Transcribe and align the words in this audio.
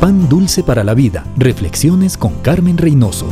Pan 0.00 0.28
dulce 0.28 0.62
para 0.62 0.84
la 0.84 0.94
vida. 0.94 1.26
Reflexiones 1.36 2.16
con 2.16 2.34
Carmen 2.34 2.78
Reynoso. 2.78 3.26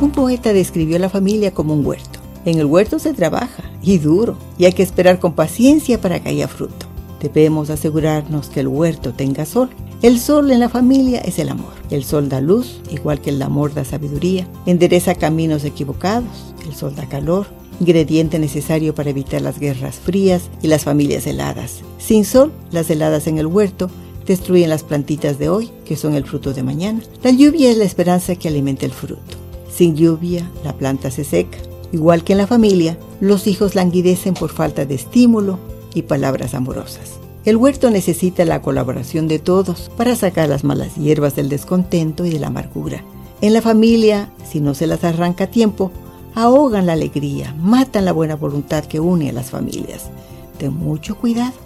Un 0.00 0.10
poeta 0.10 0.54
describió 0.54 0.98
la 0.98 1.10
familia 1.10 1.52
como 1.52 1.74
un 1.74 1.84
huerto. 1.84 2.18
En 2.46 2.58
el 2.58 2.64
huerto 2.64 2.98
se 2.98 3.12
trabaja, 3.12 3.64
y 3.82 3.98
duro, 3.98 4.38
y 4.56 4.64
hay 4.64 4.72
que 4.72 4.82
esperar 4.82 5.18
con 5.18 5.34
paciencia 5.34 6.00
para 6.00 6.18
que 6.20 6.30
haya 6.30 6.48
fruto. 6.48 6.86
Debemos 7.20 7.68
asegurarnos 7.68 8.48
que 8.48 8.60
el 8.60 8.68
huerto 8.68 9.12
tenga 9.12 9.44
sol. 9.44 9.68
El 10.00 10.18
sol 10.18 10.50
en 10.50 10.60
la 10.60 10.70
familia 10.70 11.20
es 11.20 11.38
el 11.38 11.50
amor. 11.50 11.74
El 11.90 12.02
sol 12.02 12.30
da 12.30 12.40
luz, 12.40 12.80
igual 12.90 13.20
que 13.20 13.28
el 13.28 13.42
amor 13.42 13.74
da 13.74 13.84
sabiduría. 13.84 14.48
Endereza 14.64 15.14
caminos 15.14 15.62
equivocados. 15.64 16.54
El 16.66 16.74
sol 16.74 16.94
da 16.96 17.06
calor, 17.06 17.48
ingrediente 17.80 18.38
necesario 18.38 18.94
para 18.94 19.10
evitar 19.10 19.42
las 19.42 19.58
guerras 19.58 19.96
frías 19.96 20.44
y 20.62 20.68
las 20.68 20.84
familias 20.84 21.26
heladas. 21.26 21.80
Sin 21.98 22.24
sol, 22.24 22.50
las 22.70 22.88
heladas 22.88 23.26
en 23.26 23.36
el 23.36 23.46
huerto 23.46 23.90
destruyen 24.26 24.70
las 24.70 24.82
plantitas 24.82 25.38
de 25.38 25.48
hoy, 25.48 25.70
que 25.84 25.96
son 25.96 26.14
el 26.14 26.24
fruto 26.24 26.52
de 26.52 26.62
mañana. 26.62 27.00
La 27.22 27.30
lluvia 27.30 27.70
es 27.70 27.76
la 27.76 27.84
esperanza 27.84 28.34
que 28.36 28.48
alimenta 28.48 28.86
el 28.86 28.92
fruto. 28.92 29.36
Sin 29.72 29.94
lluvia, 29.96 30.50
la 30.64 30.72
planta 30.72 31.10
se 31.10 31.24
seca. 31.24 31.58
Igual 31.92 32.24
que 32.24 32.32
en 32.32 32.38
la 32.38 32.46
familia, 32.46 32.98
los 33.20 33.46
hijos 33.46 33.74
languidecen 33.74 34.34
por 34.34 34.50
falta 34.50 34.84
de 34.84 34.94
estímulo 34.94 35.58
y 35.94 36.02
palabras 36.02 36.54
amorosas. 36.54 37.18
El 37.44 37.56
huerto 37.56 37.90
necesita 37.90 38.44
la 38.44 38.60
colaboración 38.60 39.28
de 39.28 39.38
todos 39.38 39.90
para 39.96 40.16
sacar 40.16 40.48
las 40.48 40.64
malas 40.64 40.96
hierbas 40.96 41.36
del 41.36 41.48
descontento 41.48 42.24
y 42.24 42.30
de 42.30 42.40
la 42.40 42.48
amargura. 42.48 43.04
En 43.40 43.52
la 43.52 43.62
familia, 43.62 44.30
si 44.50 44.60
no 44.60 44.74
se 44.74 44.86
las 44.86 45.04
arranca 45.04 45.44
a 45.44 45.50
tiempo, 45.50 45.92
ahogan 46.34 46.86
la 46.86 46.94
alegría, 46.94 47.54
matan 47.60 48.04
la 48.04 48.12
buena 48.12 48.34
voluntad 48.34 48.84
que 48.84 48.98
une 48.98 49.30
a 49.30 49.32
las 49.32 49.50
familias. 49.50 50.10
Ten 50.58 50.74
mucho 50.74 51.16
cuidado. 51.16 51.65